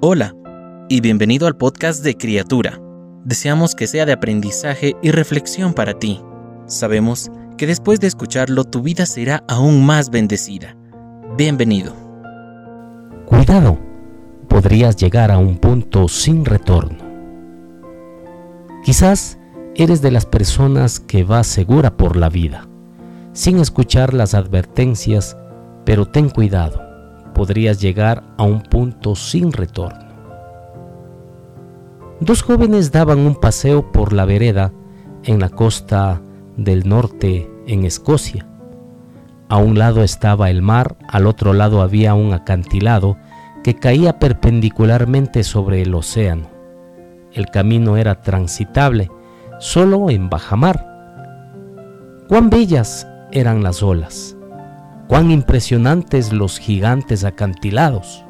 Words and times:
Hola 0.00 0.32
y 0.88 1.00
bienvenido 1.00 1.48
al 1.48 1.56
podcast 1.56 2.04
de 2.04 2.16
Criatura. 2.16 2.80
Deseamos 3.24 3.74
que 3.74 3.88
sea 3.88 4.06
de 4.06 4.12
aprendizaje 4.12 4.94
y 5.02 5.10
reflexión 5.10 5.74
para 5.74 5.94
ti. 5.94 6.22
Sabemos 6.66 7.32
que 7.56 7.66
después 7.66 7.98
de 7.98 8.06
escucharlo 8.06 8.62
tu 8.62 8.80
vida 8.80 9.06
será 9.06 9.42
aún 9.48 9.84
más 9.84 10.10
bendecida. 10.10 10.76
Bienvenido. 11.36 11.94
Cuidado, 13.26 13.76
podrías 14.46 14.94
llegar 14.94 15.32
a 15.32 15.38
un 15.38 15.58
punto 15.58 16.06
sin 16.06 16.44
retorno. 16.44 16.98
Quizás 18.84 19.40
eres 19.74 20.00
de 20.00 20.12
las 20.12 20.26
personas 20.26 21.00
que 21.00 21.24
va 21.24 21.42
segura 21.42 21.96
por 21.96 22.16
la 22.16 22.28
vida, 22.28 22.68
sin 23.32 23.58
escuchar 23.58 24.14
las 24.14 24.34
advertencias, 24.34 25.36
pero 25.84 26.06
ten 26.06 26.30
cuidado, 26.30 26.87
podrías 27.38 27.80
llegar 27.80 28.24
a 28.36 28.42
un 28.42 28.62
punto 28.62 29.14
sin 29.14 29.52
retorno. 29.52 30.08
Dos 32.18 32.42
jóvenes 32.42 32.90
daban 32.90 33.20
un 33.20 33.36
paseo 33.36 33.92
por 33.92 34.12
la 34.12 34.24
vereda 34.24 34.72
en 35.22 35.38
la 35.38 35.48
costa 35.48 36.20
del 36.56 36.88
norte 36.88 37.48
en 37.68 37.84
Escocia. 37.84 38.44
A 39.48 39.58
un 39.58 39.78
lado 39.78 40.02
estaba 40.02 40.50
el 40.50 40.62
mar, 40.62 40.96
al 41.06 41.28
otro 41.28 41.52
lado 41.52 41.80
había 41.80 42.12
un 42.14 42.32
acantilado 42.32 43.16
que 43.62 43.76
caía 43.76 44.18
perpendicularmente 44.18 45.44
sobre 45.44 45.82
el 45.82 45.94
océano. 45.94 46.48
El 47.32 47.46
camino 47.46 47.96
era 47.96 48.20
transitable, 48.20 49.12
solo 49.60 50.10
en 50.10 50.28
bajamar. 50.28 50.84
Cuán 52.28 52.50
bellas 52.50 53.06
eran 53.30 53.62
las 53.62 53.80
olas, 53.80 54.36
cuán 55.08 55.30
impresionantes 55.30 56.32
los 56.32 56.58
gigantes 56.58 57.24
acantilados. 57.24 58.24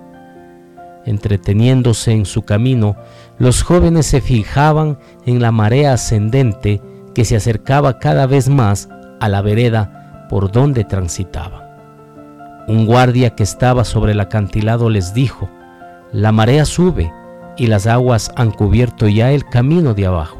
Entreteniéndose 1.05 2.13
en 2.13 2.25
su 2.25 2.43
camino, 2.43 2.97
los 3.39 3.63
jóvenes 3.63 4.07
se 4.07 4.21
fijaban 4.21 4.99
en 5.27 5.43
la 5.43 5.53
marea 5.53 5.93
ascendente 5.93 6.81
que 7.15 7.25
se 7.25 7.37
acercaba 7.37 7.99
cada 7.99 8.27
vez 8.27 8.49
más 8.49 8.89
a 9.21 9.29
la 9.29 9.43
vereda 9.43 10.27
por 10.31 10.53
donde 10.53 10.85
transitaba. 10.85 11.67
Un 12.69 12.87
guardia 12.87 13.31
que 13.31 13.43
estaba 13.43 13.85
sobre 13.85 14.13
el 14.13 14.21
acantilado 14.21 14.91
les 14.91 15.15
dijo, 15.15 15.49
la 16.13 16.33
marea 16.33 16.65
sube 16.65 17.13
y 17.57 17.67
las 17.67 17.87
aguas 17.87 18.31
han 18.37 18.51
cubierto 18.51 19.09
ya 19.09 19.33
el 19.33 19.45
camino 19.47 19.95
de 19.95 20.07
abajo. 20.07 20.39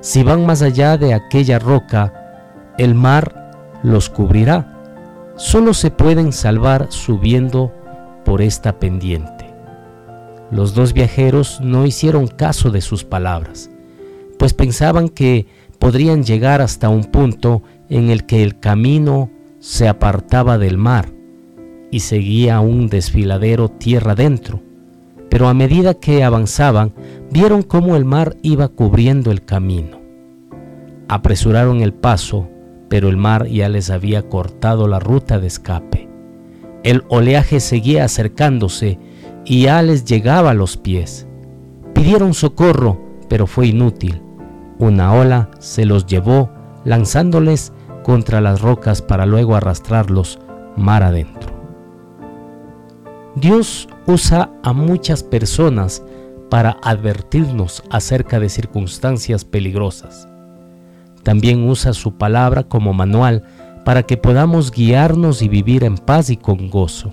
Si 0.00 0.22
van 0.22 0.46
más 0.46 0.62
allá 0.62 0.96
de 0.96 1.14
aquella 1.14 1.58
roca, 1.58 2.14
el 2.78 2.94
mar 2.94 3.52
los 3.82 4.08
cubrirá. 4.08 4.77
Solo 5.38 5.72
se 5.72 5.92
pueden 5.92 6.32
salvar 6.32 6.88
subiendo 6.90 7.72
por 8.24 8.42
esta 8.42 8.80
pendiente. 8.80 9.54
Los 10.50 10.74
dos 10.74 10.92
viajeros 10.92 11.60
no 11.60 11.86
hicieron 11.86 12.26
caso 12.26 12.70
de 12.72 12.80
sus 12.80 13.04
palabras, 13.04 13.70
pues 14.36 14.52
pensaban 14.52 15.08
que 15.08 15.46
podrían 15.78 16.24
llegar 16.24 16.60
hasta 16.60 16.88
un 16.88 17.04
punto 17.04 17.62
en 17.88 18.10
el 18.10 18.26
que 18.26 18.42
el 18.42 18.58
camino 18.58 19.30
se 19.60 19.86
apartaba 19.86 20.58
del 20.58 20.76
mar 20.76 21.12
y 21.92 22.00
seguía 22.00 22.58
un 22.58 22.88
desfiladero 22.88 23.68
tierra 23.68 24.12
adentro. 24.12 24.60
Pero 25.30 25.46
a 25.46 25.54
medida 25.54 25.94
que 25.94 26.24
avanzaban, 26.24 26.92
vieron 27.30 27.62
cómo 27.62 27.94
el 27.94 28.04
mar 28.04 28.36
iba 28.42 28.66
cubriendo 28.66 29.30
el 29.30 29.44
camino. 29.44 30.00
Apresuraron 31.06 31.80
el 31.80 31.94
paso, 31.94 32.48
pero 32.88 33.08
el 33.08 33.16
mar 33.16 33.46
ya 33.46 33.68
les 33.68 33.90
había 33.90 34.28
cortado 34.28 34.88
la 34.88 34.98
ruta 34.98 35.38
de 35.38 35.46
escape. 35.46 36.08
El 36.82 37.04
oleaje 37.08 37.60
seguía 37.60 38.04
acercándose 38.04 38.98
y 39.44 39.62
ya 39.62 39.82
les 39.82 40.04
llegaba 40.04 40.50
a 40.50 40.54
los 40.54 40.76
pies. 40.76 41.26
Pidieron 41.94 42.34
socorro, 42.34 43.00
pero 43.28 43.46
fue 43.46 43.68
inútil. 43.68 44.22
Una 44.78 45.12
ola 45.12 45.50
se 45.58 45.84
los 45.84 46.06
llevó 46.06 46.50
lanzándoles 46.84 47.72
contra 48.04 48.40
las 48.40 48.60
rocas 48.60 49.02
para 49.02 49.26
luego 49.26 49.54
arrastrarlos 49.56 50.38
mar 50.76 51.02
adentro. 51.02 51.52
Dios 53.34 53.88
usa 54.06 54.50
a 54.62 54.72
muchas 54.72 55.22
personas 55.22 56.02
para 56.48 56.78
advertirnos 56.82 57.82
acerca 57.90 58.40
de 58.40 58.48
circunstancias 58.48 59.44
peligrosas. 59.44 60.28
También 61.28 61.68
usa 61.68 61.92
su 61.92 62.14
palabra 62.14 62.62
como 62.62 62.94
manual 62.94 63.42
para 63.84 64.02
que 64.02 64.16
podamos 64.16 64.70
guiarnos 64.70 65.42
y 65.42 65.48
vivir 65.48 65.84
en 65.84 65.98
paz 65.98 66.30
y 66.30 66.38
con 66.38 66.70
gozo. 66.70 67.12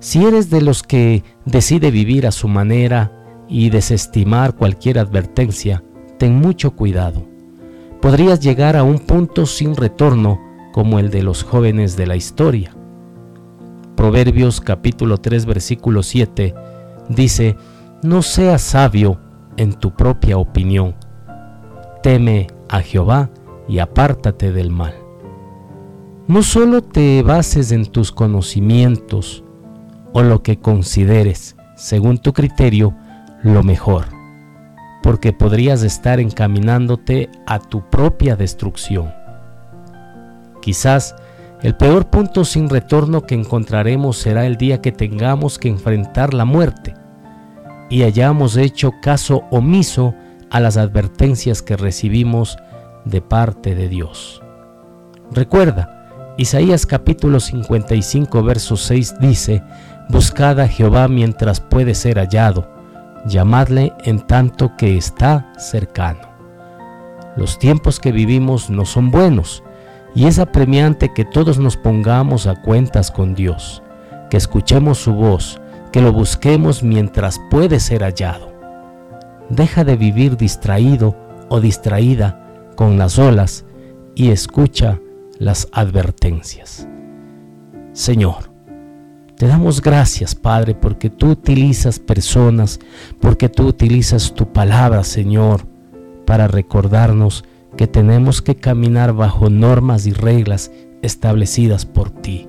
Si 0.00 0.26
eres 0.26 0.50
de 0.50 0.60
los 0.60 0.82
que 0.82 1.24
decide 1.46 1.90
vivir 1.90 2.26
a 2.26 2.30
su 2.30 2.46
manera 2.46 3.10
y 3.48 3.70
desestimar 3.70 4.54
cualquier 4.54 4.98
advertencia, 4.98 5.82
ten 6.18 6.38
mucho 6.38 6.72
cuidado. 6.72 7.26
Podrías 8.02 8.40
llegar 8.40 8.76
a 8.76 8.82
un 8.82 8.98
punto 8.98 9.46
sin 9.46 9.76
retorno 9.76 10.38
como 10.74 10.98
el 10.98 11.08
de 11.08 11.22
los 11.22 11.42
jóvenes 11.42 11.96
de 11.96 12.06
la 12.06 12.16
historia. 12.16 12.76
Proverbios 13.96 14.60
capítulo 14.60 15.16
3 15.16 15.46
versículo 15.46 16.02
7 16.02 16.54
dice, 17.08 17.56
no 18.02 18.20
seas 18.20 18.60
sabio 18.60 19.18
en 19.56 19.72
tu 19.72 19.92
propia 19.92 20.36
opinión. 20.36 20.94
Teme 22.02 22.48
a 22.68 22.80
Jehová 22.80 23.30
y 23.68 23.78
apártate 23.78 24.52
del 24.52 24.70
mal. 24.70 24.94
No 26.28 26.42
solo 26.42 26.82
te 26.82 27.22
bases 27.22 27.72
en 27.72 27.86
tus 27.86 28.10
conocimientos, 28.10 29.44
o 30.12 30.22
lo 30.22 30.42
que 30.42 30.58
consideres, 30.58 31.56
según 31.76 32.18
tu 32.18 32.32
criterio, 32.32 32.94
lo 33.42 33.62
mejor, 33.62 34.06
porque 35.02 35.32
podrías 35.32 35.82
estar 35.82 36.20
encaminándote 36.20 37.30
a 37.46 37.58
tu 37.58 37.88
propia 37.90 38.34
destrucción. 38.34 39.12
Quizás 40.62 41.14
el 41.62 41.76
peor 41.76 42.10
punto 42.10 42.44
sin 42.44 42.68
retorno 42.68 43.22
que 43.22 43.34
encontraremos 43.34 44.16
será 44.16 44.46
el 44.46 44.56
día 44.56 44.80
que 44.80 44.90
tengamos 44.90 45.58
que 45.58 45.68
enfrentar 45.68 46.34
la 46.34 46.44
muerte 46.44 46.94
y 47.88 48.02
hayamos 48.02 48.56
hecho 48.56 48.92
caso 49.00 49.44
omiso 49.50 50.14
a 50.50 50.60
las 50.60 50.76
advertencias 50.76 51.62
que 51.62 51.76
recibimos 51.76 52.58
de 53.04 53.20
parte 53.20 53.74
de 53.74 53.88
Dios. 53.88 54.42
Recuerda, 55.32 56.34
Isaías 56.38 56.86
capítulo 56.86 57.40
55 57.40 58.42
verso 58.42 58.76
6 58.76 59.20
dice, 59.20 59.62
Buscad 60.08 60.60
a 60.60 60.68
Jehová 60.68 61.08
mientras 61.08 61.60
puede 61.60 61.94
ser 61.94 62.18
hallado, 62.18 62.68
llamadle 63.26 63.92
en 64.04 64.20
tanto 64.20 64.76
que 64.76 64.96
está 64.96 65.52
cercano. 65.58 66.20
Los 67.36 67.58
tiempos 67.58 68.00
que 68.00 68.12
vivimos 68.12 68.70
no 68.70 68.84
son 68.84 69.10
buenos, 69.10 69.62
y 70.14 70.26
es 70.26 70.38
apremiante 70.38 71.12
que 71.12 71.24
todos 71.24 71.58
nos 71.58 71.76
pongamos 71.76 72.46
a 72.46 72.62
cuentas 72.62 73.10
con 73.10 73.34
Dios, 73.34 73.82
que 74.30 74.36
escuchemos 74.36 74.98
su 74.98 75.12
voz, 75.12 75.60
que 75.92 76.00
lo 76.00 76.12
busquemos 76.12 76.82
mientras 76.82 77.38
puede 77.50 77.80
ser 77.80 78.02
hallado. 78.02 78.55
Deja 79.48 79.84
de 79.84 79.96
vivir 79.96 80.36
distraído 80.36 81.16
o 81.48 81.60
distraída 81.60 82.42
con 82.74 82.98
las 82.98 83.18
olas 83.18 83.64
y 84.14 84.30
escucha 84.30 85.00
las 85.38 85.68
advertencias. 85.72 86.88
Señor, 87.92 88.50
te 89.36 89.46
damos 89.46 89.82
gracias, 89.82 90.34
Padre, 90.34 90.74
porque 90.74 91.10
tú 91.10 91.30
utilizas 91.30 91.98
personas, 91.98 92.80
porque 93.20 93.48
tú 93.48 93.66
utilizas 93.66 94.32
tu 94.34 94.52
palabra, 94.52 95.04
Señor, 95.04 95.66
para 96.24 96.48
recordarnos 96.48 97.44
que 97.76 97.86
tenemos 97.86 98.40
que 98.40 98.56
caminar 98.56 99.12
bajo 99.12 99.50
normas 99.50 100.06
y 100.06 100.12
reglas 100.12 100.70
establecidas 101.02 101.84
por 101.84 102.10
ti. 102.10 102.48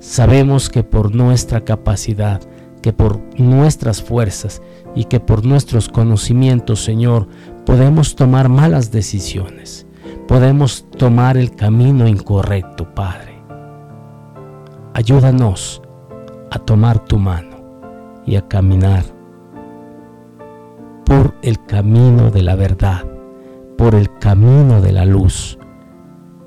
Sabemos 0.00 0.68
que 0.68 0.82
por 0.82 1.14
nuestra 1.14 1.64
capacidad, 1.64 2.40
que 2.84 2.92
por 2.92 3.18
nuestras 3.38 4.02
fuerzas 4.02 4.60
y 4.94 5.04
que 5.04 5.18
por 5.18 5.46
nuestros 5.46 5.88
conocimientos, 5.88 6.84
Señor, 6.84 7.28
podemos 7.64 8.14
tomar 8.14 8.50
malas 8.50 8.90
decisiones. 8.90 9.86
Podemos 10.28 10.84
tomar 10.98 11.38
el 11.38 11.56
camino 11.56 12.06
incorrecto, 12.06 12.94
Padre. 12.94 13.42
Ayúdanos 14.92 15.80
a 16.50 16.58
tomar 16.58 17.02
tu 17.06 17.16
mano 17.16 17.56
y 18.26 18.36
a 18.36 18.46
caminar 18.48 19.02
por 21.06 21.34
el 21.40 21.64
camino 21.64 22.30
de 22.30 22.42
la 22.42 22.54
verdad, 22.54 23.02
por 23.78 23.94
el 23.94 24.14
camino 24.18 24.82
de 24.82 24.92
la 24.92 25.06
luz, 25.06 25.58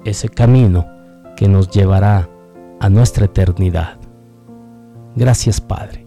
ese 0.05 0.29
camino 0.29 0.85
que 1.35 1.47
nos 1.47 1.71
llevará 1.71 2.29
a 2.79 2.89
nuestra 2.89 3.25
eternidad. 3.25 3.97
Gracias 5.15 5.59
Padre, 5.59 6.06